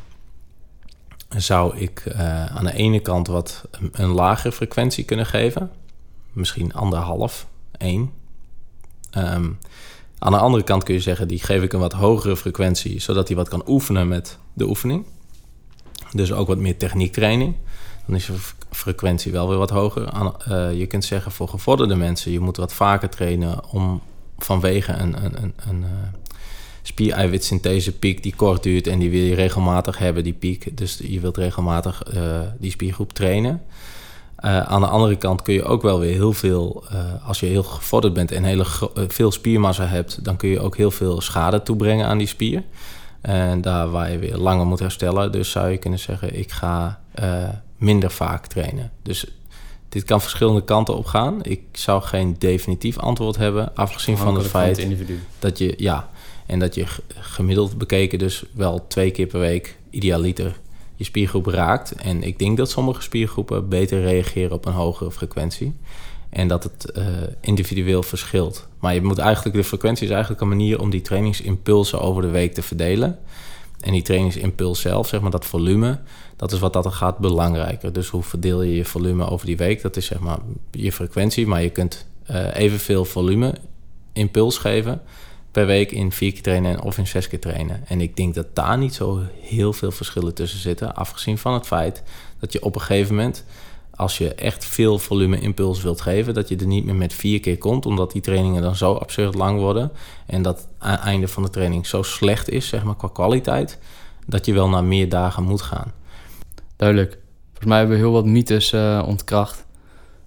[1.28, 2.12] zou ik
[2.54, 5.70] aan de ene kant wat een, een lagere frequentie kunnen geven.
[6.32, 7.46] Misschien anderhalf,
[7.78, 8.21] één.
[9.12, 9.50] Ehm,
[10.18, 13.28] aan de andere kant kun je zeggen, die geef ik een wat hogere frequentie, zodat
[13.28, 15.06] hij wat kan oefenen met de oefening.
[16.12, 17.56] Dus ook wat meer techniektraining.
[18.06, 20.08] Dan is fre- frequentie wel weer wat hoger.
[20.08, 24.00] Eh, je kunt zeggen voor gevorderde mensen, je moet wat vaker trainen om
[24.38, 25.84] vanwege een, een, een, een
[27.98, 30.76] piek die kort duurt en die wil je regelmatig hebben, die piek.
[30.76, 33.62] Dus je wilt regelmatig eh, die spiergroep trainen.
[34.42, 37.46] Eh, aan de andere kant kun je ook wel weer heel veel, eh, als je
[37.46, 41.20] heel gevorderd bent en hele eh, veel spiermassa hebt, dan kun je ook heel veel
[41.20, 42.62] schade toebrengen aan die spier.
[43.20, 45.32] En daar waar je weer langer moet herstellen.
[45.32, 47.00] Dus zou je kunnen zeggen, ik ga
[47.76, 48.90] minder vaak trainen.
[49.02, 49.26] Dus
[49.88, 51.38] dit kan verschillende kanten op gaan.
[51.42, 54.88] Ik zou geen definitief antwoord hebben, afgezien van het feit
[55.38, 56.08] dat je, ja,
[56.46, 60.60] en dat je gemiddeld bekeken dus wel twee keer per week, idealiter,
[61.04, 61.92] spiergroep raakt.
[61.92, 65.74] En ik denk dat sommige spiergroepen beter reageren op een hogere frequentie.
[66.30, 67.04] En dat het eh,
[67.40, 68.68] individueel verschilt.
[68.78, 72.28] Maar je moet eigenlijk, de frequentie is eigenlijk een manier om die trainingsimpulsen over de
[72.28, 73.18] week te verdelen.
[73.80, 75.98] En die trainingsimpuls zelf, zeg maar dat volume,
[76.36, 77.92] dat is wat dat er gaat belangrijker.
[77.92, 79.82] Dus hoe verdeel je je volume over die week?
[79.82, 80.38] Dat is zeg maar
[80.70, 83.54] je frequentie, maar je kunt eh, evenveel volume
[84.12, 85.02] impuls geven
[85.52, 87.86] per week in vier keer trainen of in zes keer trainen.
[87.86, 91.66] En ik denk dat daar niet zo heel veel verschillen tussen zitten, afgezien van het
[91.66, 92.02] feit
[92.38, 93.44] dat je op een gegeven moment
[93.94, 97.40] als je echt veel volume impuls wilt geven, dat je er niet meer met vier
[97.40, 99.92] keer komt, omdat die trainingen dan zo absurd lang worden
[100.26, 103.78] en dat het einde van de training zo slecht is, zeg maar qua kwaliteit,
[104.26, 105.92] dat je wel naar meer dagen moet gaan.
[106.76, 107.18] Duidelijk.
[107.46, 109.64] Volgens mij hebben we heel wat mythes uh, ontkracht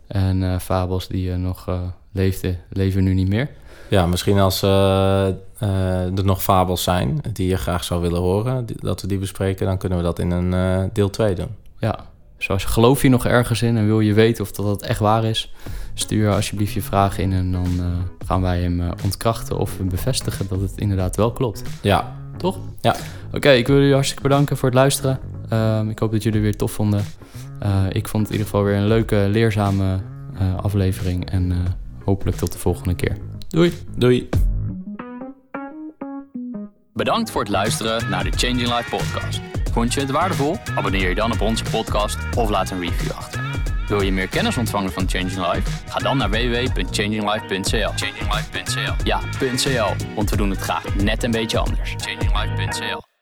[0.07, 1.67] en uh, fabels die uh, nog
[2.15, 3.49] leefden, leven nu niet meer.
[3.89, 9.07] Ja, misschien als er nog fabels zijn die je graag zou willen horen, dat we
[9.07, 11.49] die bespreken, dan kunnen we dat in een deel 2 doen.
[11.79, 11.99] Ja,
[12.37, 15.23] Zoals geloof je nog ergens in en wil je weten of dat, dat echt waar
[15.23, 15.53] is,
[15.93, 17.67] stuur alsjeblieft je vraag in en dan
[18.25, 21.63] gaan wij hem ontkrachten of bevestigen dat het inderdaad wel klopt.
[21.81, 22.15] Ja.
[22.37, 22.59] Toch?
[22.81, 22.95] Ja.
[23.33, 25.19] Oké, ik wil jullie hartstikke bedanken voor het luisteren.
[25.53, 27.03] Uh, ik hoop dat jullie weer tof vonden.
[27.59, 29.99] Eh, ik vond het in ieder geval weer een leuke, leerzame
[30.61, 31.53] aflevering en
[32.05, 33.17] hopelijk tot de volgende keer.
[33.47, 33.73] Doei.
[33.97, 34.29] Doei.
[36.93, 39.41] Bedankt voor het luisteren naar de Changing Life podcast.
[39.71, 40.57] Vond je het waardevol?
[40.75, 43.41] Abonneer je dan op onze podcast of laat een review achter.
[43.87, 45.89] Wil je meer kennis ontvangen van Changing Life?
[45.89, 47.89] Ga dan naar www.changinglife.cl.
[47.95, 48.93] Changinglife.cl.
[49.03, 49.19] Ja,
[49.55, 51.95] .cl, want we doen het graag net een beetje anders.
[51.97, 53.14] Changinglife.cl.